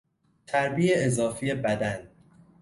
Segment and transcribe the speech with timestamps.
[0.45, 2.07] چربی اضافی بدن